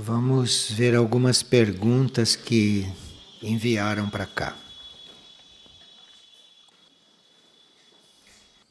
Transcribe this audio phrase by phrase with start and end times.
[0.00, 2.86] Vamos ver algumas perguntas que
[3.42, 4.56] enviaram para cá.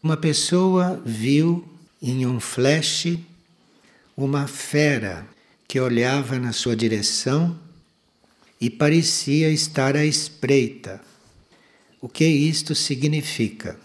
[0.01, 1.67] Uma pessoa viu
[2.01, 3.19] em um flash
[4.15, 5.27] uma fera
[5.67, 7.59] que olhava na sua direção
[8.59, 11.01] e parecia estar à espreita.
[11.99, 13.77] O que isto significa?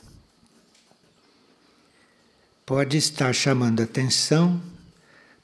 [2.65, 4.63] Pode estar chamando atenção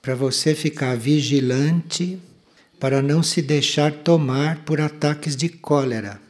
[0.00, 2.18] para você ficar vigilante
[2.78, 6.20] para não se deixar tomar por ataques de cólera.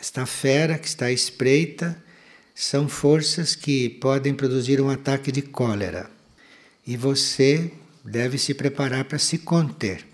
[0.00, 2.00] Esta fera que está à espreita
[2.54, 6.10] são forças que podem produzir um ataque de cólera.
[6.86, 7.70] E você
[8.04, 10.06] deve se preparar para se conter,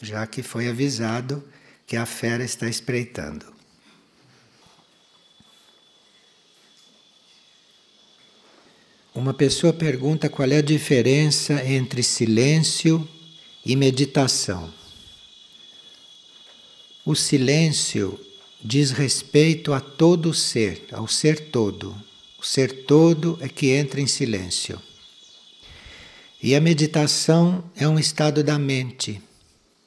[0.00, 1.44] já que foi avisado
[1.86, 3.51] que a fera está espreitando.
[9.14, 13.06] Uma pessoa pergunta qual é a diferença entre silêncio
[13.64, 14.72] e meditação.
[17.04, 18.18] O silêncio
[18.64, 21.94] diz respeito a todo o ser, ao ser todo.
[22.40, 24.80] O ser todo é que entra em silêncio.
[26.42, 29.20] E a meditação é um estado da mente.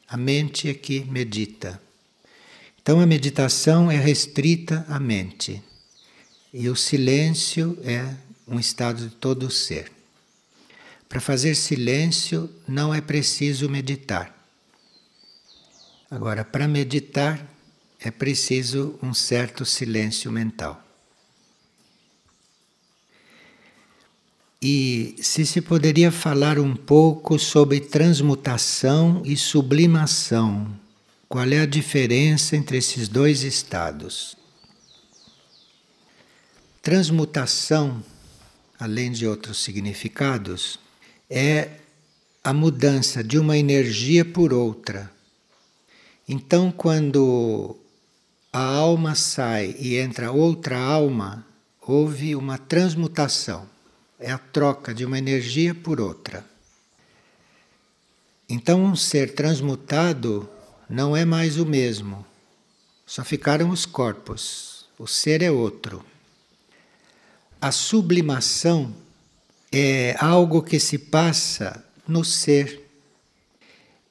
[0.08, 1.82] A mente é que medita.
[2.80, 5.64] Então a meditação é restrita à mente.
[6.54, 8.14] E o silêncio é
[8.48, 9.92] um estado de todo o ser.
[11.08, 14.34] Para fazer silêncio não é preciso meditar.
[16.10, 17.46] Agora, para meditar
[18.00, 20.82] é preciso um certo silêncio mental.
[24.62, 30.68] E se se poderia falar um pouco sobre transmutação e sublimação,
[31.28, 34.36] qual é a diferença entre esses dois estados?
[36.82, 38.04] Transmutação
[38.80, 40.80] além de outros significados,
[41.30, 41.70] é
[42.44, 45.12] a mudança de uma energia por outra.
[46.28, 47.76] Então, quando
[48.52, 51.46] a alma sai e entra outra alma,
[51.82, 53.68] houve uma transmutação.
[54.20, 56.46] É a troca de uma energia por outra.
[58.48, 60.50] Então, um ser transmutado
[60.90, 62.26] não é mais o mesmo.
[63.06, 64.86] Só ficaram os corpos.
[64.98, 66.04] O ser é outro.
[67.66, 68.96] A sublimação
[69.72, 72.80] é algo que se passa no ser.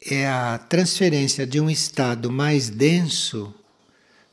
[0.04, 3.54] É a transferência de um estado mais denso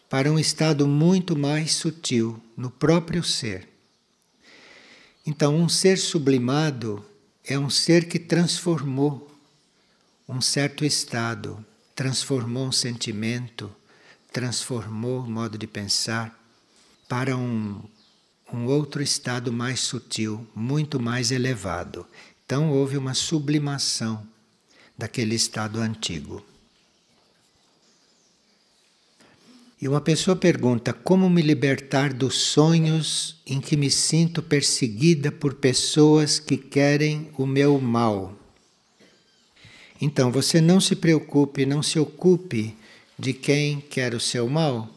[0.09, 3.69] para um estado muito mais sutil no próprio ser.
[5.23, 7.05] Então, um ser sublimado
[7.45, 9.39] é um ser que transformou
[10.27, 11.63] um certo estado,
[11.95, 13.69] transformou um sentimento,
[14.33, 16.35] transformou o modo de pensar
[17.07, 17.83] para um
[18.53, 22.06] um outro estado mais sutil, muito mais elevado.
[22.45, 24.25] Então houve uma sublimação
[24.97, 26.44] daquele estado antigo.
[29.81, 35.56] E uma pessoa pergunta: como me libertar dos sonhos em que me sinto perseguida por
[35.56, 38.38] pessoas que querem o meu mal?
[40.00, 42.75] Então, você não se preocupe, não se ocupe
[43.17, 44.90] de quem quer o seu mal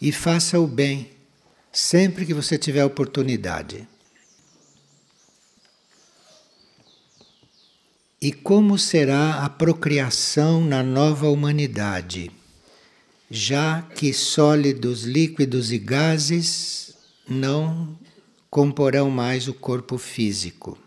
[0.00, 1.11] e faça o bem
[1.72, 3.88] sempre que você tiver oportunidade.
[8.20, 12.30] E como será a procriação na nova humanidade,
[13.28, 16.94] já que sólidos, líquidos e gases
[17.26, 17.98] não
[18.48, 20.78] comporão mais o corpo físico?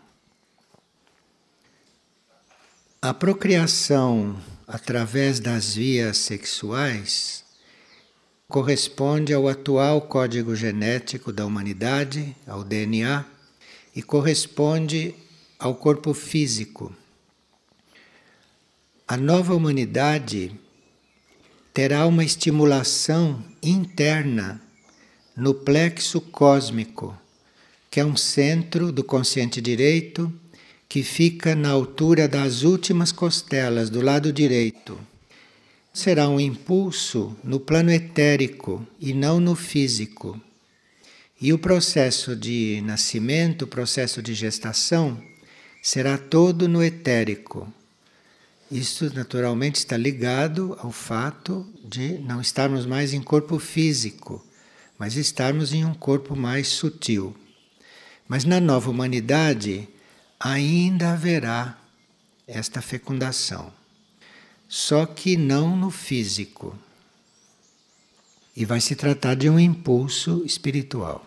[3.02, 7.45] A procriação através das vias sexuais
[8.48, 13.24] corresponde ao atual código genético da humanidade, ao DNA,
[13.94, 15.14] e corresponde
[15.58, 16.94] ao corpo físico.
[19.08, 20.52] A nova humanidade
[21.74, 24.60] terá uma estimulação interna
[25.36, 27.16] no plexo cósmico,
[27.90, 30.32] que é um centro do consciente direito
[30.88, 34.98] que fica na altura das últimas costelas do lado direito
[35.96, 40.38] será um impulso no plano etérico e não no físico.
[41.40, 45.18] E o processo de nascimento, o processo de gestação,
[45.82, 47.66] será todo no etérico.
[48.70, 54.44] Isso naturalmente está ligado ao fato de não estarmos mais em corpo físico,
[54.98, 57.34] mas estarmos em um corpo mais sutil.
[58.28, 59.88] Mas na nova humanidade
[60.38, 61.78] ainda haverá
[62.46, 63.72] esta fecundação
[64.68, 66.76] só que não no físico.
[68.54, 71.26] E vai se tratar de um impulso espiritual.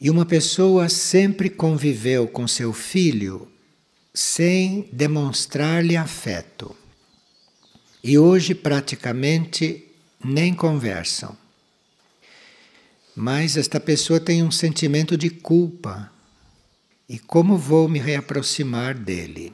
[0.00, 3.48] E uma pessoa sempre conviveu com seu filho
[4.12, 6.76] sem demonstrar-lhe afeto.
[8.02, 9.86] E hoje praticamente
[10.22, 11.36] nem conversam.
[13.14, 16.11] Mas esta pessoa tem um sentimento de culpa.
[17.12, 19.52] E como vou me reaproximar dele?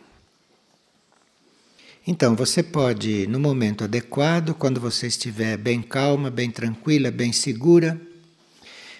[2.06, 8.00] Então, você pode, no momento adequado, quando você estiver bem calma, bem tranquila, bem segura,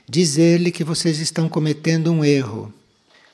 [0.08, 2.75] dizer-lhe que vocês estão cometendo um erro,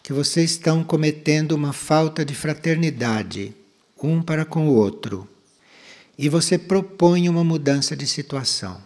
[0.03, 3.55] que vocês estão cometendo uma falta de fraternidade,
[4.03, 5.27] um para com o outro.
[6.19, 8.79] E você propõe uma mudança de situação.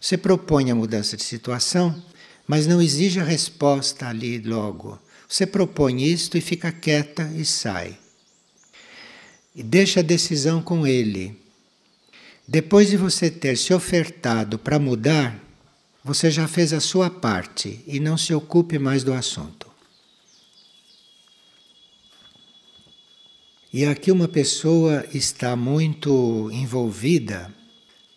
[0.00, 1.94] Você propõe a mudança de situação,
[2.44, 4.98] mas não exige a resposta ali logo.
[5.32, 7.98] Você propõe isto e fica quieta e sai
[9.56, 11.40] e deixa a decisão com ele.
[12.46, 15.42] Depois de você ter se ofertado para mudar,
[16.04, 19.70] você já fez a sua parte e não se ocupe mais do assunto.
[23.72, 27.50] E aqui uma pessoa está muito envolvida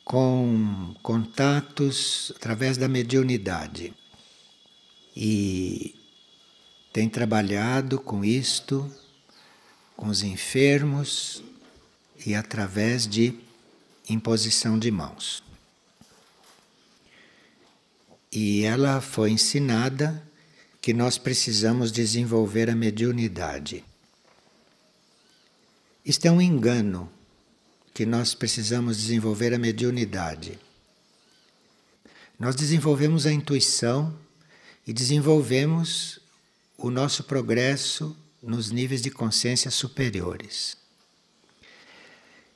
[0.03, 3.93] com contatos através da mediunidade
[5.15, 5.95] e
[6.95, 8.89] tem trabalhado com isto
[9.97, 11.43] com os enfermos
[12.25, 13.37] e através de
[14.07, 15.43] imposição de mãos.
[18.31, 20.25] E ela foi ensinada
[20.81, 23.83] que nós precisamos desenvolver a mediunidade.
[26.05, 27.11] Isto é um engano,
[27.93, 30.57] que nós precisamos desenvolver a mediunidade.
[32.39, 34.17] Nós desenvolvemos a intuição
[34.87, 36.23] e desenvolvemos
[36.77, 40.77] o nosso progresso nos níveis de consciência superiores.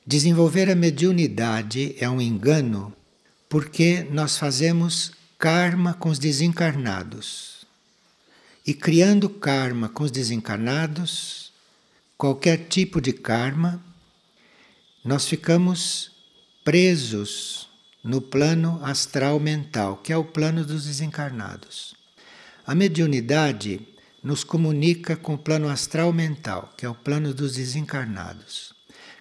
[0.06, 2.94] Desenvolver a mediunidade é um engano
[3.48, 7.66] porque nós fazemos karma com os desencarnados.
[8.66, 11.52] E criando karma com os desencarnados,
[12.16, 13.82] qualquer tipo de karma,
[15.04, 16.12] nós ficamos
[16.62, 17.68] presos
[18.04, 21.94] no plano astral mental, que é o plano dos desencarnados.
[22.66, 23.80] A mediunidade
[24.22, 28.74] nos comunica com o plano astral mental, que é o plano dos desencarnados.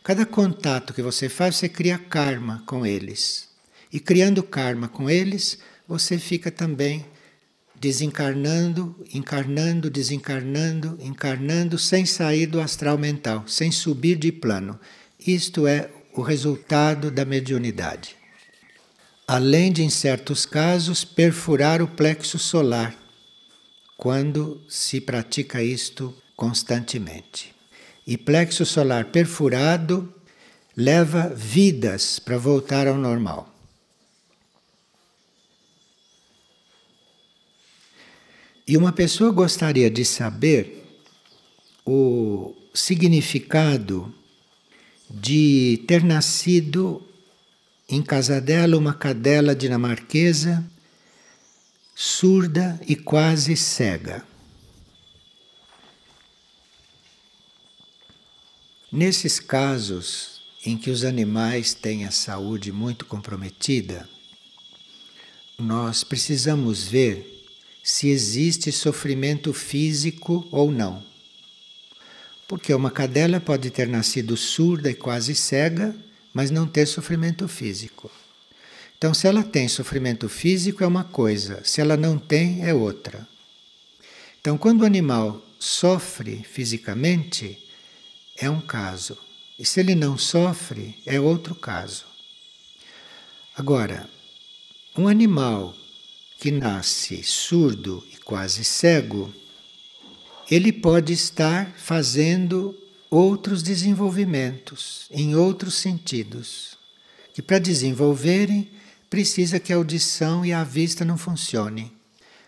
[0.04, 3.48] Cada contato que você faz, você cria karma com eles.
[3.92, 7.06] E criando karma com eles, você fica também
[7.80, 14.80] desencarnando, encarnando, desencarnando, encarnando, sem sair do astral mental, sem subir de plano.
[15.26, 18.16] Isto é o resultado da mediunidade.
[19.28, 22.96] Além de, em certos casos, perfurar o plexo solar,
[24.00, 27.54] quando se pratica isto constantemente.
[28.08, 30.12] E plexo solar perfurado
[30.76, 33.54] leva vidas para voltar ao normal.
[38.66, 40.82] E uma pessoa gostaria de saber
[41.86, 44.16] o significado
[45.10, 47.06] de ter nascido
[47.90, 50.66] em casa dela uma cadela dinamarquesa
[52.02, 54.24] surda e quase cega.
[58.90, 64.08] Nesses casos em que os animais têm a saúde muito comprometida,
[65.58, 67.46] nós precisamos ver
[67.84, 71.04] se existe sofrimento físico ou não.
[72.48, 75.94] Porque uma cadela pode ter nascido surda e quase cega,
[76.34, 78.10] mas não ter sofrimento físico.
[79.00, 83.26] Então, se ela tem sofrimento físico, é uma coisa, se ela não tem, é outra.
[84.42, 87.58] Então, quando o animal sofre fisicamente,
[88.36, 89.18] é um caso.
[89.58, 92.04] E se ele não sofre, é outro caso.
[93.56, 94.10] Agora,
[94.98, 95.74] um animal
[96.38, 99.34] que nasce surdo e quase cego,
[100.52, 102.78] ele pode estar fazendo
[103.10, 106.78] outros desenvolvimentos em outros sentidos,
[107.34, 108.70] que para desenvolverem
[109.10, 111.92] precisa que a audição e a vista não funcionem,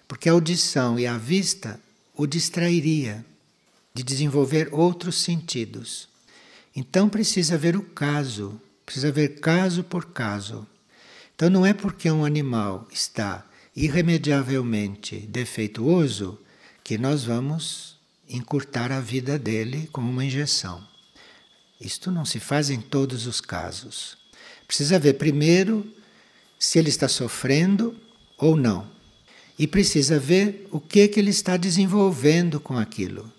[0.07, 1.79] porque a audição e a vista
[2.15, 3.25] o distrairia
[3.93, 6.07] de desenvolver outros sentidos.
[6.75, 10.67] Então precisa ver o caso, precisa ver caso por caso.
[11.35, 16.39] Então não é porque um animal está irremediavelmente defeituoso
[16.83, 17.97] que nós vamos
[18.29, 20.85] encurtar a vida dele com uma injeção.
[21.79, 24.17] Isto não se faz em todos os casos.
[24.67, 25.91] Precisa ver primeiro
[26.61, 27.95] se ele está sofrendo
[28.37, 28.87] ou não.
[29.57, 33.33] E precisa ver o que, que ele está desenvolvendo com aquilo.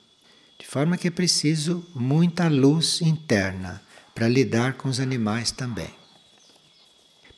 [0.58, 3.80] De forma que é preciso muita luz interna
[4.12, 5.90] para lidar com os animais também.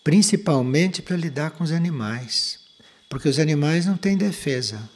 [0.02, 2.60] Principalmente para lidar com os animais.
[3.06, 4.88] Porque os animais não têm defesa.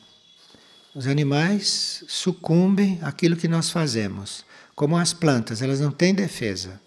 [0.94, 4.42] Os animais sucumbem àquilo que nós fazemos.
[4.74, 6.80] Como as plantas, elas não têm defesa.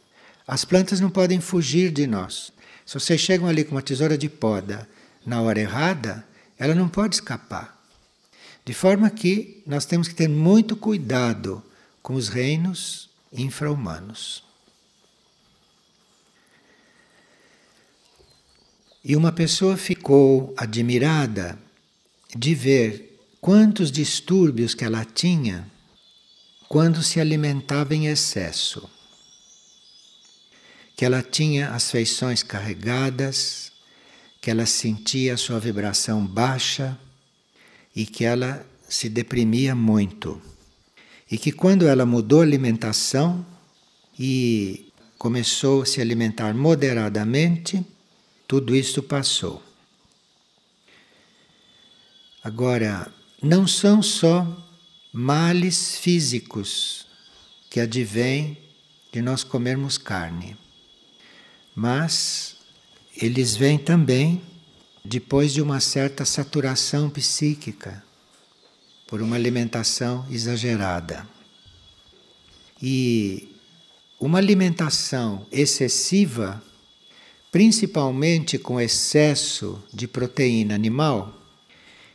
[0.47, 2.51] As plantas não podem fugir de nós.
[2.85, 4.87] Se vocês chegam ali com uma tesoura de poda
[5.25, 6.25] na hora errada,
[6.57, 7.79] ela não pode escapar.
[8.65, 11.63] De forma que nós temos que ter muito cuidado
[12.01, 14.43] com os reinos infra-humanos.
[19.03, 21.57] E uma pessoa ficou admirada
[22.35, 25.67] de ver quantos distúrbios que ela tinha
[26.69, 28.87] quando se alimentava em excesso.
[31.01, 33.71] Que ela tinha as feições carregadas,
[34.39, 36.95] que ela sentia a sua vibração baixa
[37.95, 40.39] e que ela se deprimia muito.
[41.31, 43.43] E que quando ela mudou a alimentação
[44.19, 47.83] e começou a se alimentar moderadamente,
[48.47, 49.59] tudo isso passou.
[52.43, 54.45] Agora, não são só
[55.11, 57.07] males físicos
[57.71, 58.55] que advêm
[59.11, 60.60] de nós comermos carne,
[61.81, 62.57] mas
[63.17, 64.39] eles vêm também
[65.03, 68.03] depois de uma certa saturação psíquica
[69.07, 71.27] por uma alimentação exagerada.
[72.79, 73.49] E
[74.19, 76.61] uma alimentação excessiva
[77.51, 81.35] principalmente com excesso de proteína animal,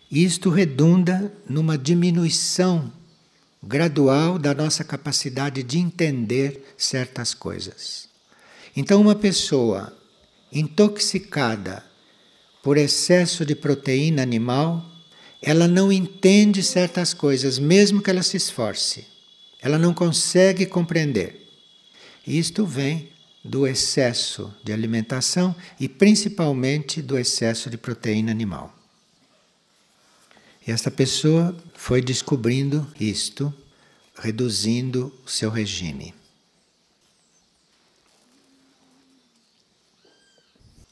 [0.08, 2.92] isto redunda numa diminuição
[3.60, 8.15] gradual da nossa capacidade de entender certas coisas.
[8.76, 9.96] Então, uma pessoa
[10.52, 11.82] intoxicada
[12.62, 14.84] por excesso de proteína animal,
[15.40, 19.06] ela não entende certas coisas, mesmo que ela se esforce.
[19.62, 21.48] Ela não consegue compreender.
[22.26, 23.08] Isto vem
[23.42, 28.76] do excesso de alimentação e principalmente do excesso de proteína animal.
[30.66, 33.54] E esta pessoa foi descobrindo isto,
[34.16, 36.12] reduzindo o seu regime.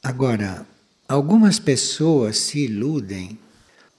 [0.05, 0.67] Agora,
[1.09, 3.39] algumas pessoas se iludem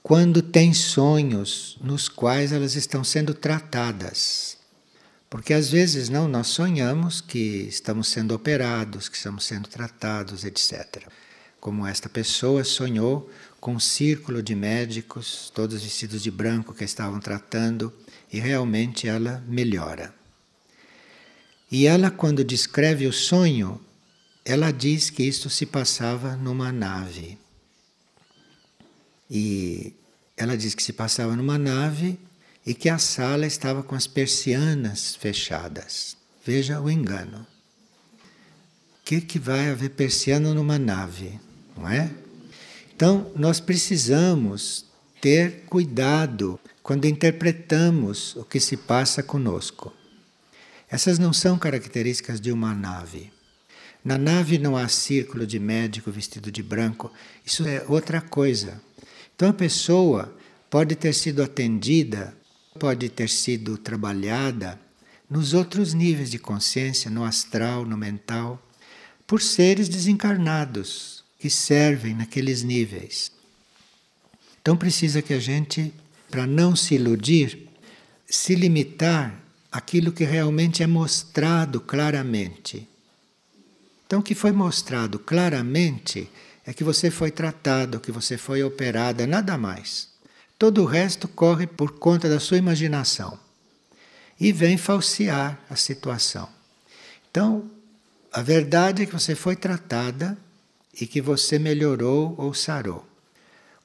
[0.02, 4.56] quando têm sonhos nos quais elas estão sendo tratadas
[5.28, 11.06] porque às vezes não nós sonhamos que estamos sendo operados, que estamos sendo tratados, etc.
[11.60, 17.18] Como esta pessoa sonhou com um círculo de médicos, todos vestidos de branco que estavam
[17.18, 17.92] tratando,
[18.32, 20.14] e realmente ela melhora.
[21.70, 23.80] E ela quando descreve o sonho,
[24.48, 27.36] ela diz que isto se passava numa nave.
[29.28, 29.92] E
[30.36, 32.16] ela diz que se passava numa nave
[32.64, 36.16] e que a sala estava com as persianas fechadas.
[36.44, 37.44] Veja o engano.
[39.00, 41.40] O que, que vai haver persiana numa nave,
[41.76, 42.08] não é?
[42.94, 44.86] Então, nós precisamos
[45.20, 49.92] ter cuidado quando interpretamos o que se passa conosco.
[50.88, 53.34] Essas não são características de uma nave.
[54.06, 57.12] Na nave não há círculo de médico vestido de branco,
[57.44, 58.80] isso é outra coisa.
[59.34, 60.34] Então a pessoa
[60.70, 62.34] pode ter sido atendida
[62.78, 64.78] pode ter sido trabalhada
[65.28, 68.62] nos outros níveis de consciência, no astral, no mental,
[69.26, 73.32] por seres desencarnados que servem naqueles níveis.
[74.62, 75.92] Então precisa que a gente,
[76.30, 77.68] para não se iludir,
[78.28, 82.88] se limitar àquilo que realmente é mostrado claramente.
[84.06, 86.30] Então, o que foi mostrado claramente
[86.64, 90.08] é que você foi tratado, que você foi operada, nada mais.
[90.58, 93.38] Todo o resto corre por conta da sua imaginação
[94.38, 96.48] e vem falsear a situação.
[97.30, 97.70] Então,
[98.32, 100.36] a verdade é que você foi tratada
[100.98, 103.04] e que você melhorou ou sarou.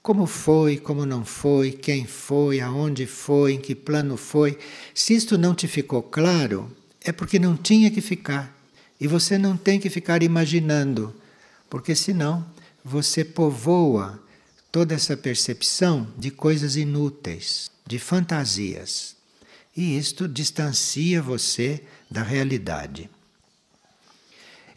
[0.01, 4.57] Como foi, como não foi, quem foi, aonde foi, em que plano foi.
[4.95, 8.60] Se isto não te ficou claro, é porque não tinha que ficar.
[9.01, 11.11] E você não tem que ficar imaginando,
[11.67, 12.45] porque senão
[12.85, 14.21] você povoa
[14.71, 19.15] toda essa percepção de coisas inúteis, de fantasias.
[19.75, 23.09] E isto distancia você da realidade.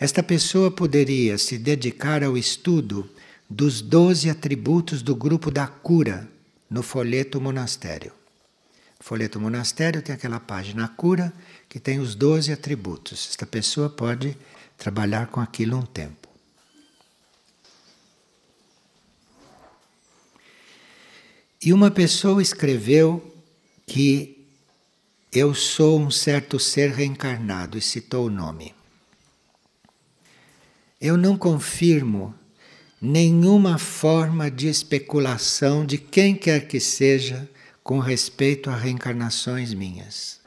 [0.00, 3.07] Esta pessoa poderia se dedicar ao estudo
[3.49, 6.26] dos doze atributos do grupo da cura
[6.71, 8.12] no folheto monastério.
[9.04, 11.30] Folheto monastério tem aquela página cura
[11.68, 13.28] que tem os doze atributos.
[13.28, 14.34] Esta pessoa pode
[14.78, 16.26] trabalhar com aquilo um tempo.
[21.62, 23.23] E uma pessoa escreveu
[23.87, 24.42] que
[25.30, 28.75] eu sou um certo ser reencarnado e citou o nome.
[30.99, 32.34] Eu não confirmo
[32.99, 37.46] nenhuma forma de especulação de quem quer que seja
[37.85, 40.41] com respeito a reencarnações minhas.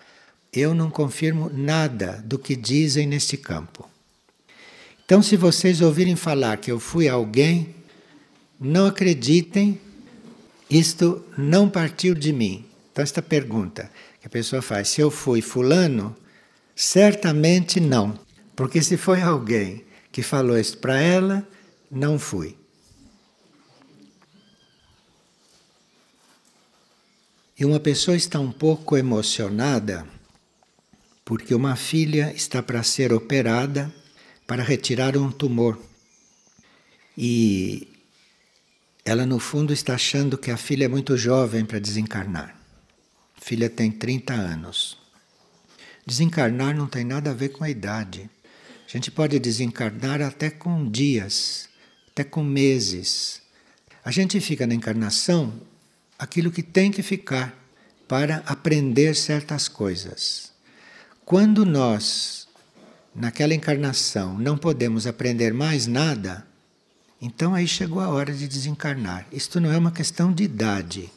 [0.52, 3.88] Eu não confirmo nada do que dizem neste campo.
[5.06, 7.76] Então, se vocês ouvirem falar que eu fui alguém,
[8.60, 9.80] não acreditem,
[10.68, 12.66] isto não partiu de mim.
[12.92, 13.90] Então, esta pergunta
[14.20, 16.16] que a pessoa faz, se eu fui fulano,
[16.76, 18.20] certamente não.
[18.56, 21.48] Porque se foi alguém que falou isso para ela,
[21.92, 22.57] não fui.
[27.60, 30.08] E uma pessoa está um pouco emocionada
[31.26, 33.92] porque uma filha está para ser operada
[34.46, 35.78] para retirar um tumor.
[37.18, 37.88] E
[39.04, 42.56] ela, no fundo, está achando que a filha é muito jovem para desencarnar.
[43.36, 44.96] A filha tem 30 anos.
[46.06, 48.30] Desencarnar não tem nada a ver com a idade.
[48.88, 51.68] A gente pode desencarnar até com dias,
[52.12, 53.42] até com meses.
[54.06, 55.60] A gente fica na encarnação
[56.18, 57.54] aquilo que tem que ficar
[58.08, 60.52] para aprender certas coisas.
[61.26, 62.48] Quando nós,
[63.14, 66.48] naquela encarnação, não podemos aprender mais nada,
[67.22, 69.28] então aí chegou a hora de desencarnar.
[69.32, 71.12] Isto não é uma questão de idade,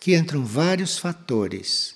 [0.00, 1.94] que entram vários fatores.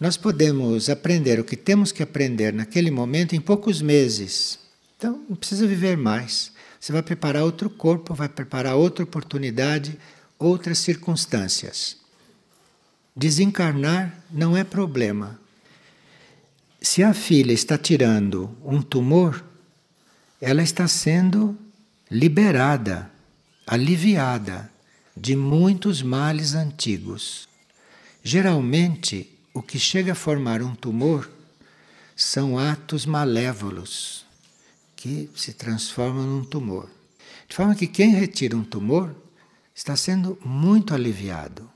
[0.00, 4.58] Nós podemos aprender o que temos que aprender naquele momento em poucos meses.
[4.96, 6.52] Então não precisa viver mais.
[6.80, 9.98] Você vai preparar outro corpo, vai preparar outra oportunidade,
[10.44, 11.96] outras circunstâncias.
[13.16, 15.40] Desencarnar não é problema.
[16.80, 19.42] Se a filha está tirando um tumor,
[20.40, 21.56] ela está sendo
[22.10, 23.10] liberada,
[23.66, 24.70] aliviada
[25.16, 27.48] de muitos males antigos.
[28.22, 31.30] Geralmente, o que chega a formar um tumor
[32.16, 34.26] são atos malévolos
[34.96, 36.88] que se transformam num tumor.
[37.48, 39.14] De forma que quem retira um tumor
[39.74, 41.68] está sendo muito aliviado.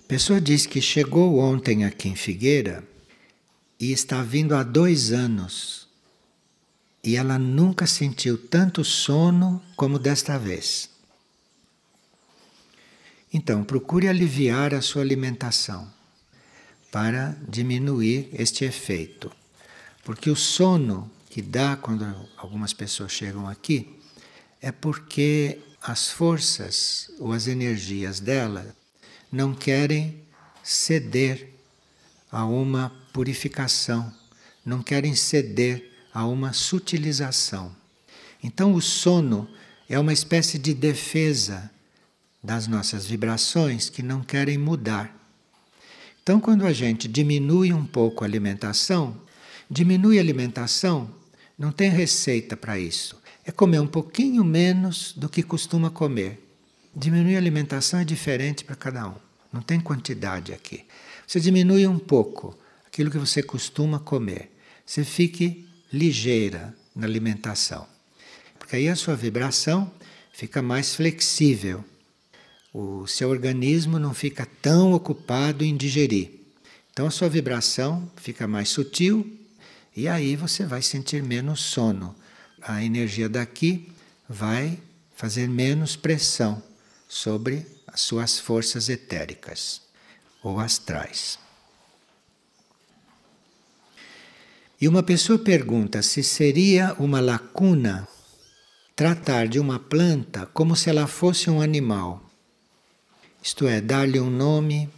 [0.00, 2.82] A pessoa diz que chegou ontem aqui em Figueira
[3.78, 5.86] e está vindo há dois anos.
[7.02, 10.90] E ela nunca sentiu tanto sono como desta vez.
[13.32, 15.92] Então, procure aliviar a sua alimentação
[16.90, 19.30] para diminuir este efeito.
[20.02, 22.04] Porque o sono que dá quando
[22.36, 23.98] algumas pessoas chegam aqui
[24.60, 28.74] é porque as forças ou as energias dela
[29.30, 30.20] não querem
[30.62, 31.50] ceder
[32.30, 34.12] a uma purificação,
[34.64, 37.74] não querem ceder a uma sutilização.
[38.42, 39.48] Então, o sono
[39.88, 41.70] é uma espécie de defesa
[42.42, 45.14] das nossas vibrações que não querem mudar.
[46.22, 49.20] Então, quando a gente diminui um pouco a alimentação,
[49.70, 51.10] diminui a alimentação,
[51.58, 53.20] não tem receita para isso.
[53.44, 56.40] É comer um pouquinho menos do que costuma comer.
[56.94, 59.14] Diminuir a alimentação é diferente para cada um.
[59.52, 60.84] Não tem quantidade aqui.
[61.26, 64.56] Você diminui um pouco aquilo que você costuma comer.
[64.86, 67.86] Você fique ligeira na alimentação.
[68.58, 69.90] Porque aí a sua vibração
[70.32, 71.84] fica mais flexível.
[72.72, 76.30] O seu organismo não fica tão ocupado em digerir.
[76.92, 79.37] Então a sua vibração fica mais sutil
[79.98, 82.14] e aí você vai sentir menos sono.
[82.62, 83.92] A energia daqui
[84.28, 84.78] vai
[85.16, 86.62] fazer menos pressão
[87.08, 89.82] sobre as suas forças etéricas
[90.40, 91.36] ou astrais.
[94.80, 98.06] E uma pessoa pergunta se seria uma lacuna
[98.94, 102.22] tratar de uma planta como se ela fosse um animal.
[103.42, 104.88] Isto é, dar-lhe um nome,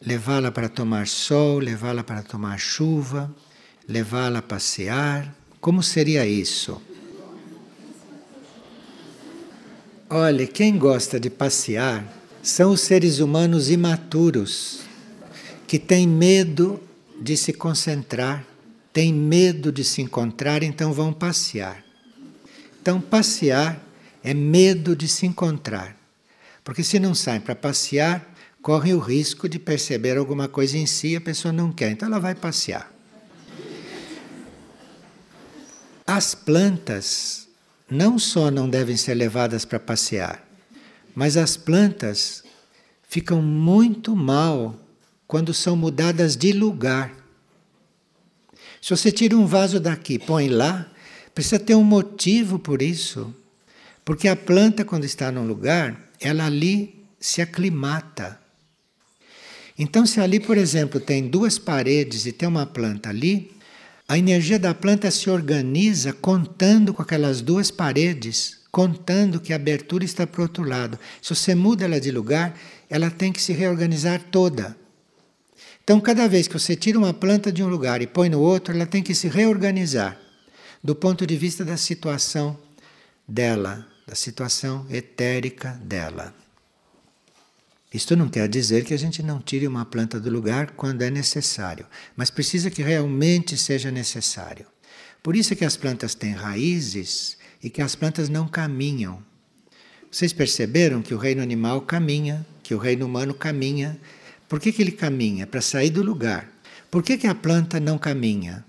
[0.00, 3.30] levá-la para tomar sol, levá-la para tomar chuva,
[3.88, 5.34] levá-la a passear.
[5.60, 6.80] Como seria isso?
[10.10, 12.04] Olha, quem gosta de passear
[12.42, 14.80] são os seres humanos imaturos,
[15.66, 16.80] que têm medo
[17.20, 18.44] de se concentrar,
[18.92, 21.84] têm medo de se encontrar, então vão passear.
[22.80, 23.82] Então, passear
[24.22, 25.96] é medo de se encontrar.
[26.64, 31.08] Porque se não saem para passear, correm o risco de perceber alguma coisa em si
[31.08, 32.97] e a pessoa não quer, então ela vai passear.
[36.18, 37.46] As plantas
[37.88, 40.44] não só não devem ser levadas para passear,
[41.14, 42.42] mas as plantas
[43.08, 44.74] ficam muito mal
[45.28, 47.14] quando são mudadas de lugar.
[48.82, 50.90] Se você tira um vaso daqui, põe lá,
[51.32, 53.32] precisa ter um motivo por isso.
[54.04, 58.40] Porque a planta, quando está num lugar, ela ali se aclimata.
[59.78, 63.56] Então, se ali, por exemplo, tem duas paredes e tem uma planta ali,
[64.10, 70.02] A energia da planta se organiza contando com aquelas duas paredes, contando que a abertura
[70.02, 70.98] está para o outro lado.
[71.20, 74.74] Se você muda ela de lugar, ela tem que se reorganizar toda.
[75.84, 78.74] Então, cada vez que você tira uma planta de um lugar e põe no outro,
[78.74, 80.18] ela tem que se reorganizar
[80.82, 82.58] do ponto de vista da situação
[83.26, 86.34] dela, da situação etérica dela.
[87.92, 91.10] Isto não quer dizer que a gente não tire uma planta do lugar quando é
[91.10, 94.66] necessário, mas precisa que realmente seja necessário.
[95.22, 99.22] Por isso é que as plantas têm raízes e que as plantas não caminham.
[100.10, 103.98] Vocês perceberam que o reino animal caminha, que o reino humano caminha.
[104.48, 105.46] Por que, que ele caminha?
[105.46, 106.50] Para sair do lugar.
[106.90, 108.64] Por que, que a planta não caminha?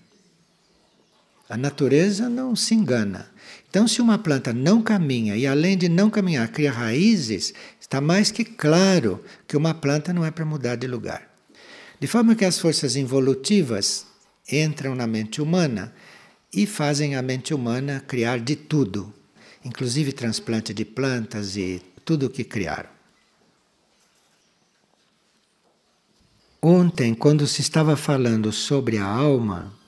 [1.49, 3.27] A natureza não se engana.
[3.67, 8.29] Então, se uma planta não caminha e além de não caminhar cria raízes, está mais
[8.29, 11.27] que claro que uma planta não é para mudar de lugar.
[11.99, 14.05] De forma que as forças involutivas
[14.51, 15.91] entram na mente humana
[16.53, 19.11] e fazem a mente humana criar de tudo,
[19.65, 22.89] inclusive transplante de plantas e tudo o que criaram.
[26.61, 29.78] Ontem, quando se estava falando sobre a alma,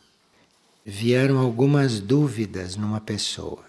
[0.86, 3.64] vieram algumas dúvidas numa pessoa.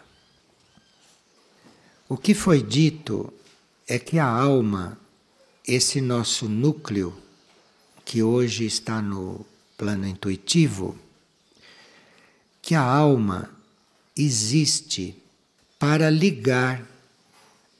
[2.08, 3.32] O que foi dito
[3.86, 4.98] é que a alma,
[5.66, 7.16] esse nosso núcleo,
[8.04, 9.46] que hoje está no
[9.76, 10.98] plano intuitivo,
[12.60, 13.50] que a alma
[14.16, 15.16] existe
[15.78, 16.86] para ligar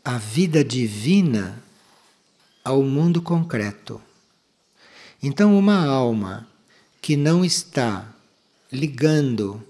[0.05, 1.63] a vida divina
[2.65, 4.01] ao mundo concreto.
[5.23, 6.49] Então, uma alma
[7.01, 8.12] que não está
[8.73, 9.63] ligando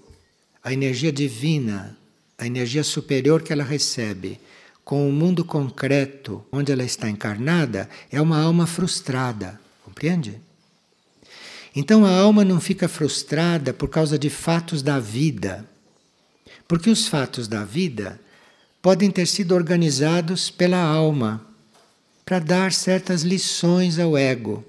[0.63, 1.97] a energia divina,
[2.37, 4.39] a energia superior que ela recebe,
[4.85, 10.39] com o mundo concreto onde ela está encarnada, é uma alma frustrada, compreende?
[11.75, 15.65] Então a alma não fica frustrada por causa de fatos da vida,
[16.67, 18.19] porque os fatos da vida
[18.81, 21.45] podem ter sido organizados pela alma
[22.25, 24.63] para dar certas lições ao ego,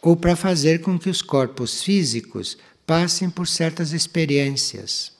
[0.00, 5.12] ou para fazer com que os corpos físicos passem por certas experiências,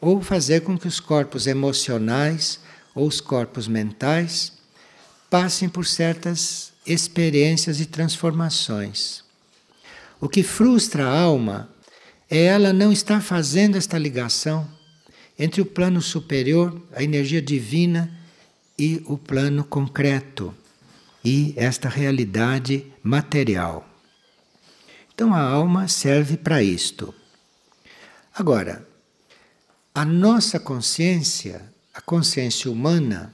[0.00, 2.60] ou fazer com que os corpos emocionais
[2.94, 4.52] ou os corpos mentais
[5.30, 9.24] passem por certas experiências e transformações.
[10.20, 11.68] O que frustra a alma
[12.30, 14.68] é ela não estar fazendo esta ligação
[15.38, 18.10] entre o plano superior, a energia divina,
[18.78, 20.54] e o plano concreto,
[21.24, 23.91] e esta realidade material.
[25.14, 27.14] Então a alma serve para isto.
[28.34, 28.86] Agora,
[29.94, 33.32] a nossa consciência, a consciência humana,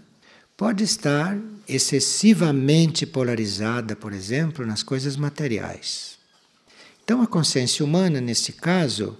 [0.56, 1.38] pode estar
[1.68, 6.18] excessivamente polarizada, por exemplo, nas coisas materiais.
[7.04, 9.16] Então a consciência humana, nesse caso,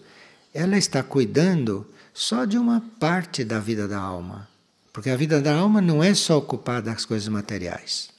[0.53, 4.49] ela está cuidando só de uma parte da vida da alma.
[4.93, 8.11] Porque a vida da alma não é só ocupada das coisas materiais.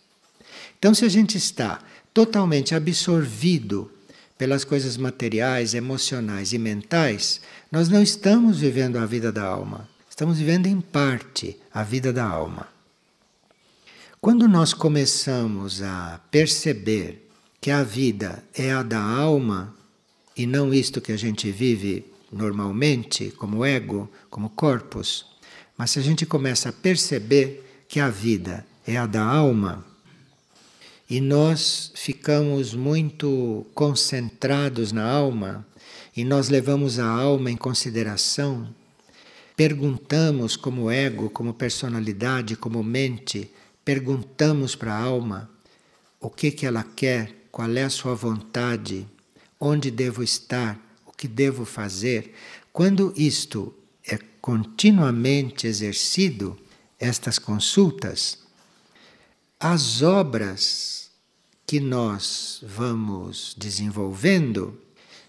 [0.78, 1.82] Então, se a gente está
[2.14, 3.92] totalmente absorvido
[4.40, 9.86] pelas coisas materiais, emocionais e mentais, nós não estamos vivendo a vida da alma.
[10.10, 12.66] Estamos vivendo em parte a vida da alma.
[14.22, 19.76] Quando nós começamos a perceber que a vida é a da alma
[20.38, 25.26] e não isto que a gente vive normalmente, como ego, como corpos,
[25.78, 29.86] mas se a gente começa a perceber que a vida é a da alma,
[31.10, 35.66] e nós ficamos muito concentrados na alma
[36.16, 38.70] e nós levamos a alma em consideração,
[39.56, 43.52] perguntamos como ego, como personalidade, como mente,
[43.84, 45.50] perguntamos para a alma
[46.20, 49.08] o que que ela quer, qual é a sua vontade,
[49.60, 52.36] onde devo estar, o que devo fazer.
[52.72, 53.74] Quando isto
[54.06, 56.56] é continuamente exercido,
[57.00, 58.38] estas consultas,
[59.60, 60.99] as obras
[61.70, 64.76] que nós vamos desenvolvendo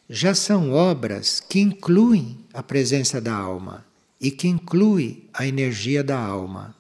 [0.09, 3.85] já são obras que incluem a presença da alma
[4.19, 6.75] e que inclui a energia da alma.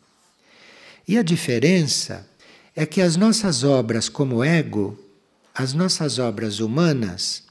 [1.06, 2.26] E a diferença
[2.74, 4.98] é que as nossas obras como ego,
[5.54, 7.42] as nossas obras humanas,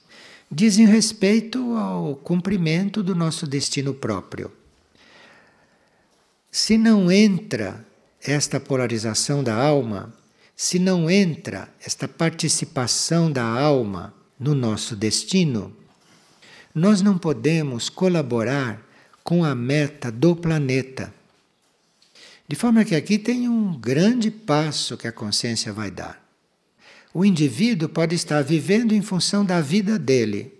[0.51, 4.51] dizem respeito ao cumprimento do nosso destino próprio.
[6.49, 7.85] Se não entra
[8.19, 10.17] esta polarização da alma,
[10.61, 15.73] se não entra esta participação da alma no nosso destino,
[16.75, 18.85] nós não podemos colaborar
[19.23, 21.13] com a meta do planeta.
[22.45, 26.21] De forma que aqui tem um grande passo que a consciência vai dar.
[27.13, 30.53] O indivíduo pode estar vivendo em função da vida dele.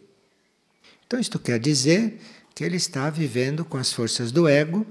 [1.05, 2.21] Então, isto quer dizer
[2.63, 4.85] ele está vivendo com as forças do ego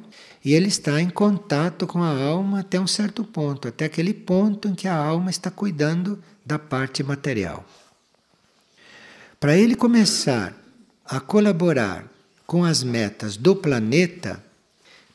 [0.45, 4.69] e ele está em contato com a alma até um certo ponto, até aquele ponto
[4.69, 7.65] em que a alma está cuidando da parte material.
[9.41, 10.57] Para ele começar
[11.05, 12.05] a colaborar
[12.47, 14.43] com as metas do planeta,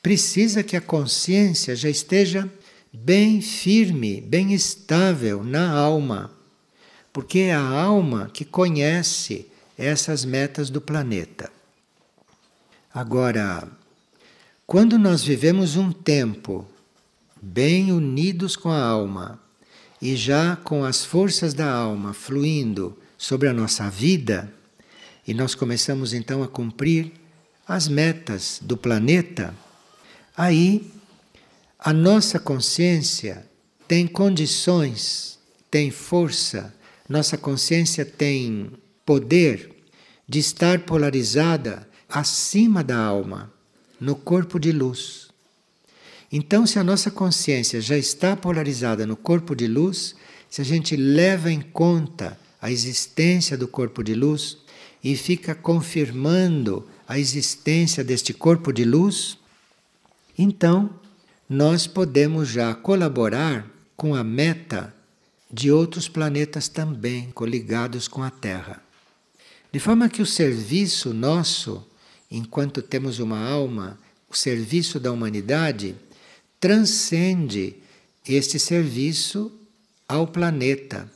[0.01, 2.49] precisa que a consciência já esteja
[2.91, 6.31] bem firme, bem estável na alma,
[7.11, 11.51] porque é a alma que conhece essas metas do planeta.
[12.93, 13.67] Agora,
[14.67, 16.63] quando nós vivemos um tempo
[17.41, 19.39] bem unidos com a alma
[19.99, 24.53] e já com as forças da alma fluindo sobre a nossa vida,
[25.27, 27.11] e nós começamos então a cumprir
[27.67, 29.55] as metas do planeta,
[30.37, 30.93] aí
[31.79, 33.43] a nossa consciência
[33.87, 35.39] tem condições,
[35.71, 36.71] tem força,
[37.09, 38.71] nossa consciência tem
[39.03, 39.83] poder
[40.29, 43.51] de estar polarizada acima da alma,
[43.99, 45.29] no corpo de luz.
[46.31, 50.15] Então, se a nossa consciência já está polarizada no corpo de luz,
[50.47, 54.57] se a gente leva em conta a existência do corpo de luz
[55.03, 59.37] e fica confirmando a existência deste corpo de luz,
[60.37, 60.89] então
[61.49, 64.93] nós podemos já colaborar com a meta
[65.51, 68.81] de outros planetas também coligados com a Terra.
[69.71, 71.83] De forma que o serviço nosso,
[72.33, 75.95] enquanto temos uma alma, o serviço da humanidade,
[76.59, 77.75] transcende
[78.27, 79.51] este serviço
[80.07, 81.09] ao planeta.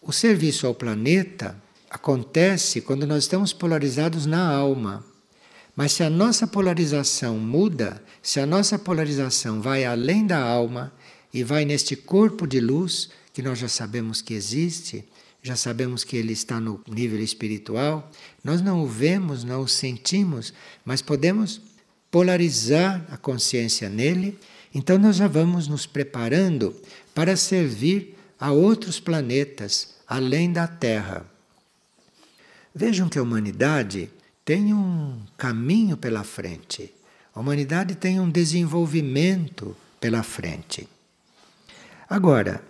[0.00, 5.04] O serviço ao planeta acontece quando nós estamos polarizados na alma.
[5.74, 10.92] Mas se a nossa polarização muda, se a nossa polarização vai além da alma
[11.34, 15.04] e vai neste corpo de luz, que nós já sabemos que existe,
[15.42, 18.10] já sabemos que ele está no nível espiritual,
[18.42, 20.52] nós não o vemos, não o sentimos,
[20.84, 21.60] mas podemos
[22.10, 24.38] polarizar a consciência nele,
[24.74, 26.74] então nós já vamos nos preparando
[27.14, 31.26] para servir a outros planetas além da Terra.
[32.74, 34.10] Vejam que a humanidade
[34.44, 36.92] tem um caminho pela frente.
[37.34, 40.88] A humanidade tem um desenvolvimento pela frente.
[42.08, 42.62] Agora,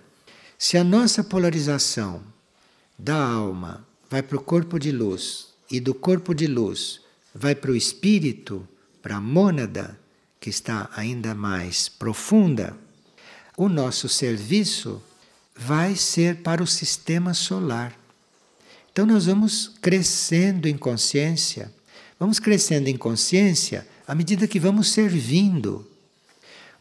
[0.59, 2.23] se a nossa polarização
[2.99, 7.01] da alma vai para o corpo de luz e do corpo de luz
[7.35, 8.67] vai para o espírito,
[9.01, 9.99] para a mônada,
[10.41, 12.77] que está ainda mais profunda,
[13.57, 15.03] o nosso serviço
[15.55, 17.99] vai ser para o sistema solar.
[18.93, 21.73] Então nós vamos crescendo em consciência,
[22.19, 25.87] vamos crescendo em consciência à medida que vamos servindo.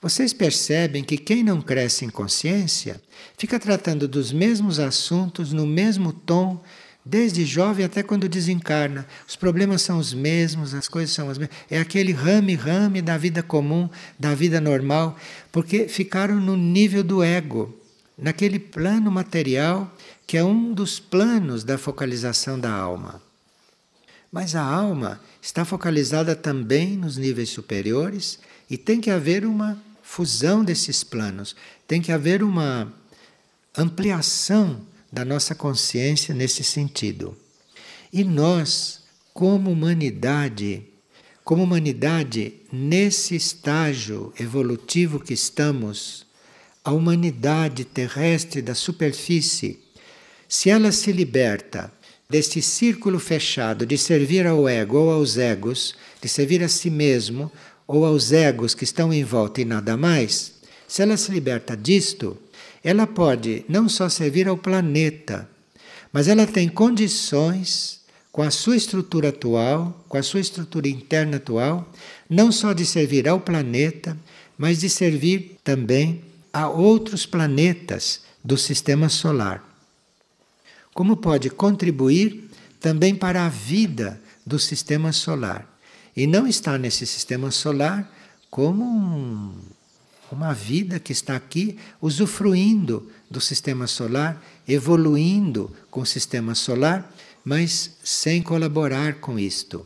[0.01, 3.01] Vocês percebem que quem não cresce em consciência
[3.35, 6.61] fica tratando dos mesmos assuntos no mesmo tom,
[7.03, 9.07] desde jovem até quando desencarna.
[9.27, 11.57] Os problemas são os mesmos, as coisas são as mesmas.
[11.69, 15.17] É aquele rame-rame da vida comum, da vida normal,
[15.51, 17.75] porque ficaram no nível do ego,
[18.15, 19.91] naquele plano material
[20.27, 23.21] que é um dos planos da focalização da alma.
[24.31, 28.37] Mas a alma está focalizada também nos níveis superiores
[28.69, 31.53] e tem que haver uma fusão desses planos,
[31.85, 32.91] tem que haver uma
[33.77, 37.37] ampliação da nossa consciência nesse sentido.
[38.11, 40.81] E nós, como humanidade,
[41.43, 46.25] como humanidade, nesse estágio evolutivo que estamos,
[46.83, 49.79] a humanidade terrestre da superfície
[50.47, 51.91] se ela se liberta
[52.29, 57.51] deste círculo fechado de servir ao ego ou aos egos, de servir a si mesmo
[57.87, 60.53] ou aos egos que estão em volta e nada mais,
[60.87, 62.37] se ela se liberta disto,
[62.83, 65.49] ela pode não só servir ao planeta,
[66.11, 71.91] mas ela tem condições, com a sua estrutura atual, com a sua estrutura interna atual,
[72.29, 74.17] não só de servir ao planeta,
[74.57, 76.21] mas de servir também
[76.53, 79.67] a outros planetas do sistema solar
[80.97, 85.76] como pode contribuir também para a vida do sistema solar.
[86.17, 88.11] E não está nesse sistema solar
[88.49, 89.53] como um,
[90.31, 97.13] uma vida que está aqui usufruindo do sistema solar, evoluindo com o sistema solar,
[97.45, 99.85] mas sem colaborar com isto.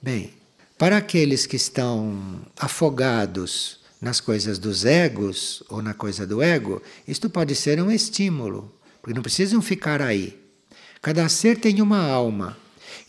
[0.00, 0.32] Bem,
[0.78, 7.28] para aqueles que estão afogados nas coisas dos egos ou na coisa do ego, isto
[7.28, 10.38] pode ser um estímulo porque não precisam ficar aí.
[11.02, 12.56] Cada ser tem uma alma.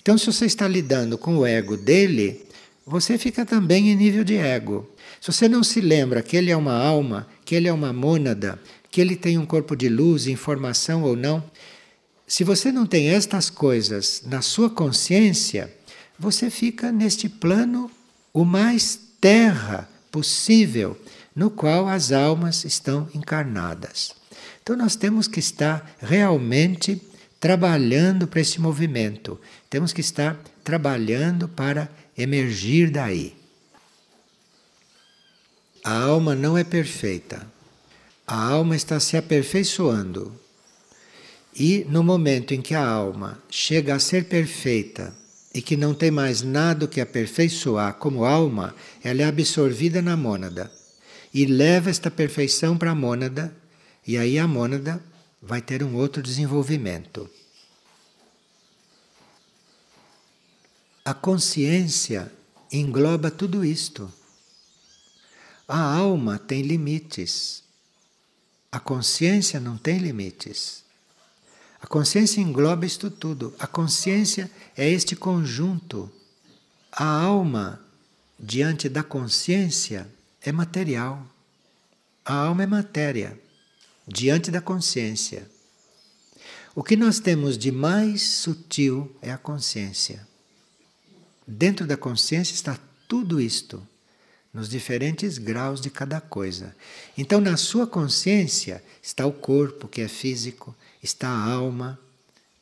[0.09, 2.43] Então, se você está lidando com o ego dele,
[2.83, 4.89] você fica também em nível de ego.
[5.21, 8.59] Se você não se lembra que ele é uma alma, que ele é uma mônada,
[8.89, 11.43] que ele tem um corpo de luz, informação ou não,
[12.29, 15.73] Se você não tem estas coisas na sua consciência,
[16.17, 17.89] você fica neste plano
[18.31, 20.95] o mais terra possível,
[21.35, 24.11] no qual as almas estão encarnadas.
[24.61, 27.01] Então nós temos que estar realmente
[27.39, 29.39] trabalhando para esse movimento.
[29.69, 33.35] Temos que estar trabalhando para emergir daí.
[35.83, 37.47] A alma não é perfeita.
[38.27, 40.33] A alma está se aperfeiçoando.
[41.55, 45.15] E no momento em que a alma chega a ser perfeita
[45.53, 50.71] e que não tem mais nada que aperfeiçoar como alma, ela é absorvida na mônada
[51.33, 53.53] e leva esta perfeição para a mônada,
[54.05, 55.01] e aí a mônada
[55.41, 57.29] vai ter um outro desenvolvimento.
[61.03, 62.31] A consciência
[62.71, 64.11] engloba tudo isto.
[65.67, 67.63] A alma tem limites.
[68.71, 70.83] A consciência não tem limites.
[71.81, 73.55] A consciência engloba isto tudo.
[73.57, 76.11] A consciência é este conjunto.
[76.91, 77.81] A alma,
[78.37, 80.07] diante da consciência,
[80.41, 81.25] é material.
[82.25, 83.48] A alma é matéria
[84.09, 85.47] diante da consciência.
[86.75, 90.27] O que nós temos de mais sutil é a consciência.
[91.47, 93.85] Dentro da consciência está tudo isto,
[94.53, 96.75] nos diferentes graus de cada coisa.
[97.17, 101.99] Então, na sua consciência está o corpo, que é físico, está a alma,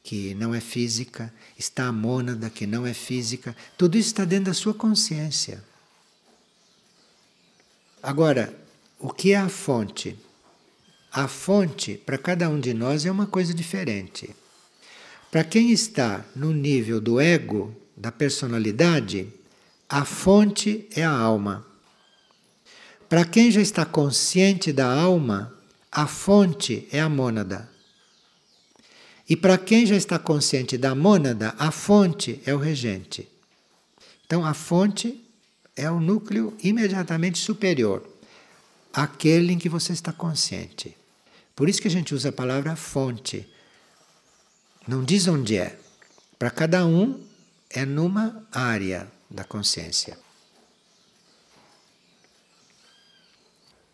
[0.04, 3.56] que não é física, está a mônada, que não é física.
[3.78, 5.64] Tudo isso está dentro da sua consciência.
[8.02, 8.54] Agora,
[9.00, 10.18] o que é a fonte?
[11.12, 14.36] A fonte, para cada um de nós, é uma coisa diferente.
[15.32, 19.28] Para quem está no nível do ego, da personalidade,
[19.90, 21.66] a fonte é a alma.
[23.08, 25.54] Para quem já está consciente da alma,
[25.92, 27.70] a fonte é a mônada.
[29.30, 33.28] E para quem já está consciente da mônada, a fonte é o regente.
[34.26, 35.24] Então a fonte
[35.76, 38.06] é o núcleo imediatamente superior,
[38.92, 40.97] aquele em que você está consciente.
[41.58, 43.50] Por isso que a gente usa a palavra fonte.
[44.88, 45.76] Não diz onde é.
[46.38, 47.20] Para cada um
[47.68, 50.20] é numa área da consciência.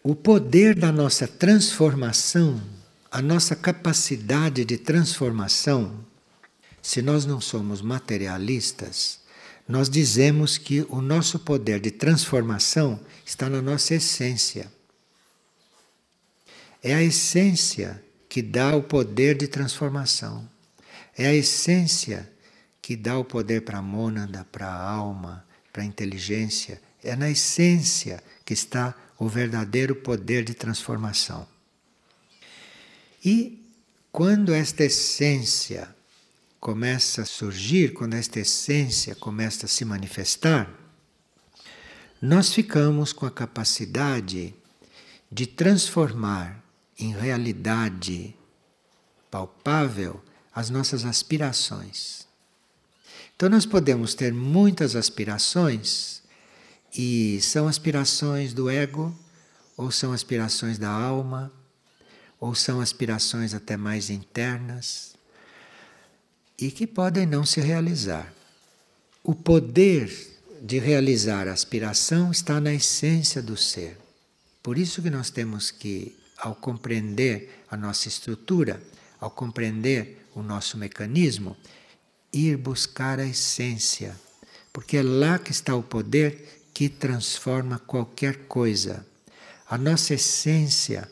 [0.03, 2.61] O poder da nossa transformação,
[3.09, 6.05] a nossa capacidade de transformação,
[6.81, 9.21] se nós não somos materialistas,
[9.65, 14.69] nós dizemos que o nosso poder de transformação está na nossa essência.
[16.83, 20.49] É a essência que dá o poder de transformação.
[21.17, 22.29] É a essência
[22.81, 26.81] que dá o poder para a mônada, para a alma, para a inteligência.
[27.01, 31.47] É na essência que está o verdadeiro poder de transformação.
[33.23, 33.63] E
[34.11, 35.87] quando esta essência
[36.59, 40.69] começa a surgir, quando esta essência começa a se manifestar,
[42.21, 44.53] nós ficamos com a capacidade
[45.31, 46.62] de transformar
[46.97, 48.35] em realidade
[49.29, 52.27] palpável as nossas aspirações.
[53.35, 56.21] Então, nós podemos ter muitas aspirações,
[56.95, 59.17] e são aspirações do ego,
[59.75, 61.51] ou são aspirações da alma,
[62.39, 65.15] ou são aspirações até mais internas,
[66.59, 68.31] e que podem não se realizar.
[69.23, 70.11] O poder
[70.61, 73.97] de realizar a aspiração está na essência do ser.
[74.61, 78.81] Por isso que nós temos que ao compreender a nossa estrutura,
[79.19, 81.55] ao compreender o nosso mecanismo,
[82.31, 84.19] ir buscar a essência,
[84.71, 89.05] porque é lá que está o poder que transforma qualquer coisa.
[89.69, 91.09] A nossa essência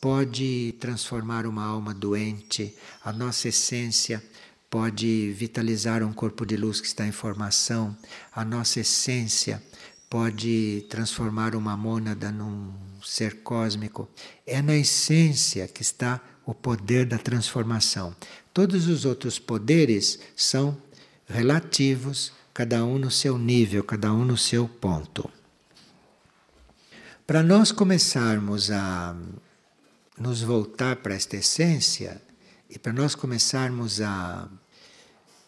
[0.00, 4.22] pode transformar uma alma doente, a nossa essência
[4.68, 7.96] pode vitalizar um corpo de luz que está em formação,
[8.32, 9.62] a nossa essência
[10.08, 12.72] pode transformar uma mônada num
[13.04, 14.08] ser cósmico.
[14.46, 18.14] É na essência que está o poder da transformação.
[18.54, 20.76] Todos os outros poderes são
[21.28, 25.28] relativos, cada um no seu nível, cada um no seu ponto.
[27.26, 29.16] Para nós começarmos a
[30.16, 32.22] nos voltar para esta essência
[32.70, 34.48] e para nós começarmos a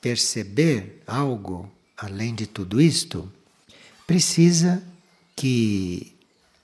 [0.01, 3.33] perceber algo além de tudo isto,
[4.09, 4.83] precisa
[5.37, 6.17] que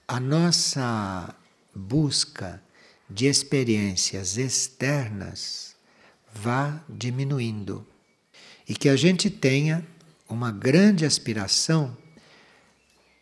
[0.07, 1.35] a nossa
[1.75, 2.59] busca
[3.07, 5.75] de experiências externas
[6.33, 7.85] vá diminuindo
[8.67, 9.85] e que a gente tenha
[10.27, 11.95] uma grande aspiração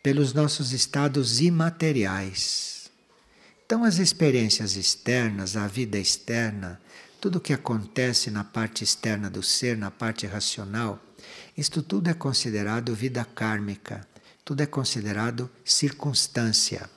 [0.02, 2.90] pelos nossos estados imateriais.
[3.66, 6.80] Então, as experiências externas, a vida externa,
[7.20, 10.98] tudo o que acontece na parte externa do ser, na parte racional,
[11.54, 14.08] isto tudo é considerado vida kármica,
[14.44, 16.88] tudo é considerado circunstância.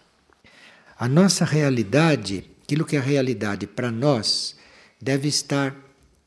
[1.00, 4.56] A nossa realidade, aquilo que é realidade para nós,
[5.02, 5.76] deve estar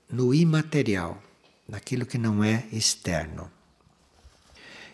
[0.09, 1.23] no imaterial,
[1.69, 3.51] naquilo que não é externo.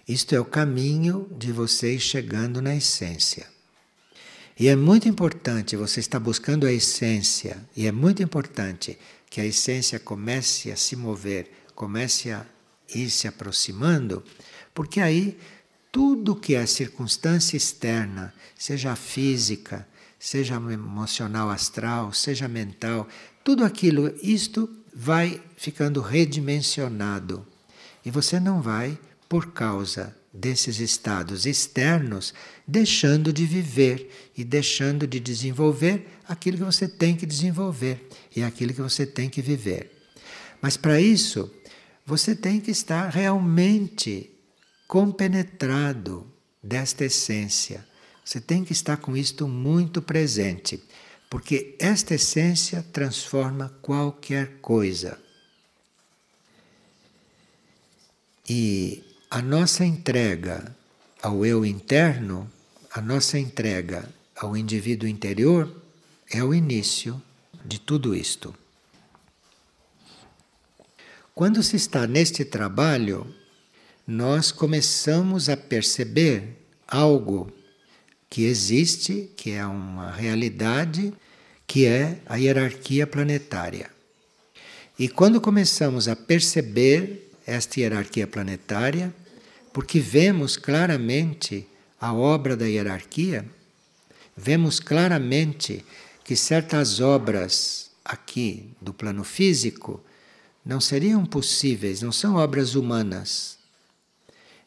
[0.08, 3.46] Isto é o caminho de vocês chegando na essência.
[4.58, 8.98] E é muito importante você estar buscando a essência, e é muito importante
[9.28, 12.46] que a essência comece a se mover, comece a
[12.94, 14.24] ir se aproximando,
[14.72, 15.38] porque aí
[15.96, 19.88] tudo que é circunstância externa, seja física,
[20.18, 23.08] seja emocional astral, seja mental,
[23.42, 27.46] tudo aquilo, isto vai ficando redimensionado.
[28.04, 32.34] E você não vai, por causa desses estados externos,
[32.68, 38.74] deixando de viver e deixando de desenvolver aquilo que você tem que desenvolver e aquilo
[38.74, 39.90] que você tem que viver.
[40.60, 41.50] Mas para isso,
[42.04, 44.35] você tem que estar realmente
[44.86, 46.30] compenetrado
[46.62, 47.86] desta essência.
[48.24, 50.82] Você tem que estar com isto muito presente,
[51.30, 55.18] porque esta essência transforma qualquer coisa.
[58.48, 60.74] E a nossa entrega
[61.22, 62.50] ao eu interno,
[62.92, 65.82] a nossa entrega ao indivíduo interior,
[66.30, 67.20] é o início
[67.64, 68.54] de tudo isto.
[71.34, 73.34] Quando se está neste trabalho,
[74.06, 77.50] nós começamos a perceber algo
[78.30, 81.12] que existe, que é uma realidade,
[81.66, 83.90] que é a hierarquia planetária.
[84.98, 89.14] E quando começamos a perceber esta hierarquia planetária,
[89.72, 91.66] porque vemos claramente
[92.00, 93.44] a obra da hierarquia,
[94.36, 95.84] vemos claramente
[96.24, 100.00] que certas obras aqui do plano físico
[100.64, 103.55] não seriam possíveis, não são obras humanas.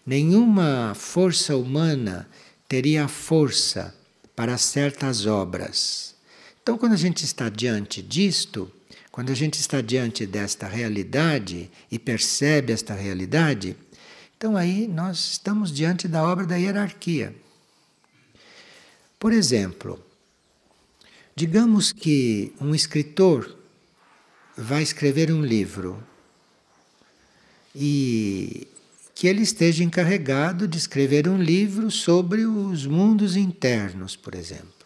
[0.10, 2.28] Nenhuma força humana
[2.68, 3.96] teria força
[4.36, 6.16] para certas obras.
[6.64, 8.72] Então, quando a gente está diante disto,
[9.12, 13.78] quando a gente está diante desta realidade e percebe esta realidade,
[14.36, 17.36] então aí nós estamos diante da obra da hierarquia.
[19.20, 20.04] Por exemplo,
[21.36, 23.56] digamos que um escritor
[24.58, 26.04] vai escrever um livro
[27.76, 28.68] e
[29.20, 34.80] que ele esteja encarregado de escrever um livro sobre os mundos internos, por exemplo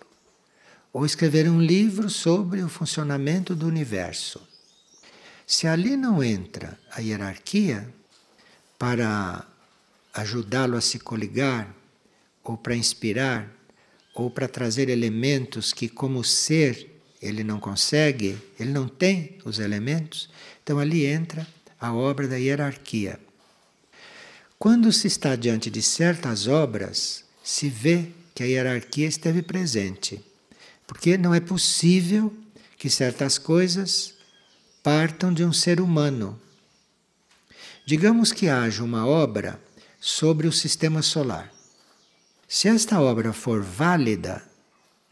[0.94, 4.40] ou escrever um livro sobre o funcionamento do universo.
[5.46, 7.92] Se ali não entra a hierarquia
[8.78, 9.44] para
[10.14, 11.76] ajudá-lo a se coligar,
[12.44, 13.50] ou para inspirar,
[14.14, 20.30] ou para trazer elementos que, como ser, ele não consegue, ele não tem os elementos,
[20.62, 21.48] então ali entra
[21.80, 23.20] a obra da hierarquia.
[24.64, 30.24] Quando se está diante de certas obras, se vê que a hierarquia esteve presente.
[30.88, 32.34] Porque não é possível
[32.78, 34.14] que certas coisas
[34.82, 36.40] partam de um ser humano.
[37.86, 39.62] Digamos que haja uma obra
[40.00, 41.52] sobre o sistema solar.
[42.48, 44.42] Se esta obra for válida,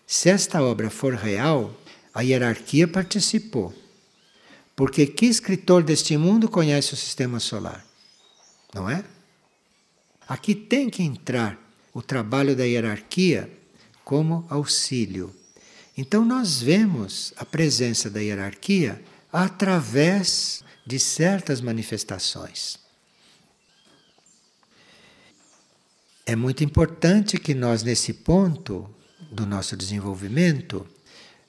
[0.07, 1.77] se esta obra for real,
[2.13, 3.73] a hierarquia participou.
[4.77, 7.85] Porque que escritor deste mundo conhece o sistema solar?
[8.73, 9.03] Não é?
[10.31, 11.59] Aqui tem que entrar
[11.93, 13.51] o trabalho da hierarquia
[14.01, 15.35] como auxílio.
[15.97, 22.79] Então nós vemos a presença da hierarquia através de certas manifestações.
[26.25, 28.89] É muito importante que nós, nesse ponto
[29.29, 30.87] do nosso desenvolvimento,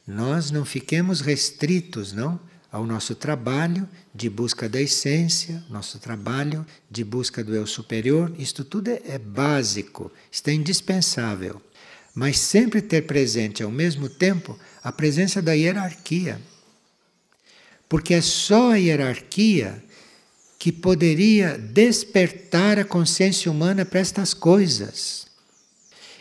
[0.05, 2.41] nós não fiquemos restritos, não,
[2.73, 8.33] ao nosso trabalho de busca da essência, nosso trabalho de busca do eu superior.
[8.39, 11.61] Isto tudo é, é básico, isto é indispensável
[12.15, 16.41] mas sempre ter presente ao mesmo tempo a presença da hierarquia.
[17.89, 19.83] Porque é só a hierarquia
[20.59, 25.27] que poderia despertar a consciência humana para estas coisas.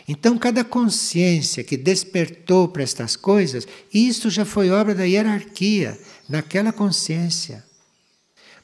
[0.08, 5.98] Então, cada consciência que despertou para estas coisas, isso já foi obra da hierarquia,
[6.28, 7.64] naquela consciência.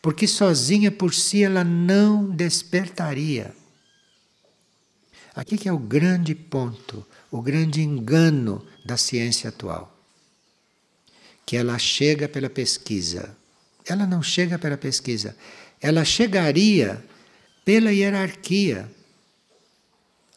[0.03, 3.55] Porque sozinha por si ela não despertaria.
[5.35, 9.95] Aqui que é o grande ponto o grande engano da ciência atual.
[11.45, 13.37] Que ela chega pela pesquisa.
[13.87, 15.37] Ela não chega pela pesquisa.
[15.81, 17.03] Ela chegaria
[17.65, 18.91] pela hierarquia,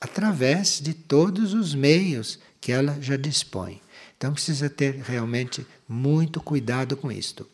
[0.01, 3.79] através de todos os meios que ela já dispõe.
[4.17, 7.47] Então precisa ter realmente muito cuidado com isto.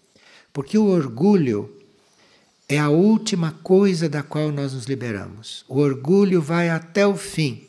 [0.54, 1.74] Porque o orgulho
[2.70, 5.66] é a última coisa da qual nós nos liberamos.
[5.68, 7.68] O orgulho vai até o fim.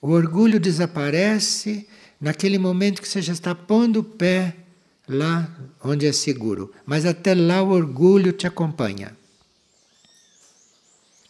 [0.00, 1.86] O orgulho desaparece
[2.18, 4.56] naquele momento que você já está pondo o pé
[5.06, 6.72] lá onde é seguro.
[6.86, 9.19] Mas até lá o orgulho te acompanha.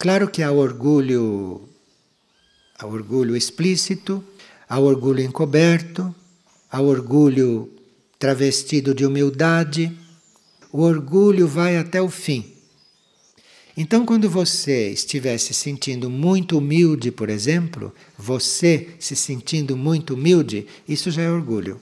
[0.01, 1.69] Claro que há orgulho,
[2.79, 4.25] há orgulho explícito,
[4.67, 6.15] há orgulho encoberto,
[6.73, 7.71] há orgulho
[8.19, 9.95] travestido de humildade.
[10.73, 12.51] O orgulho vai até o fim.
[13.77, 20.67] Então, quando você estiver se sentindo muito humilde, por exemplo, você se sentindo muito humilde,
[20.89, 21.79] isso já é orgulho.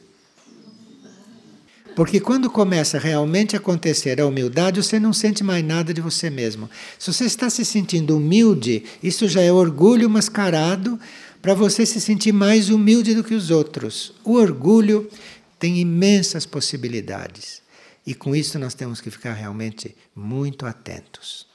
[1.99, 6.30] Porque quando começa realmente a acontecer a humildade, você não sente mais nada de você
[6.30, 6.70] mesmo.
[6.96, 10.96] Se você está se sentindo humilde, isso já é orgulho mascarado
[11.42, 14.12] para você se sentir mais humilde do que os outros.
[14.22, 15.11] O orgulho
[15.59, 17.61] tem imensas possibilidades.
[18.07, 21.49] E com isso nós temos que ficar realmente muito atentos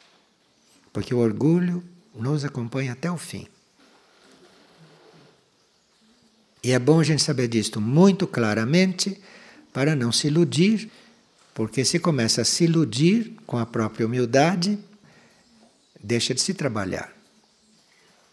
[0.93, 1.83] porque o orgulho
[2.13, 3.47] nos acompanha até o fim.
[6.63, 9.19] E é bom a gente saber disto muito claramente
[9.73, 10.89] para não se iludir,
[11.53, 14.77] porque se começa a se iludir com a própria humildade,
[16.01, 17.11] deixa de se trabalhar.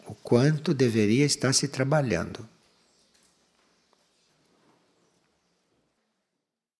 [0.07, 2.47] O quanto deveria estar se trabalhando.